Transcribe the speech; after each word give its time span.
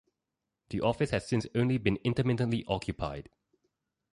The 0.69 0.81
office 0.81 1.11
has 1.11 1.27
since 1.27 1.45
been 1.47 1.61
only 1.61 1.75
intermittently 2.03 2.65
occupied. 2.67 3.29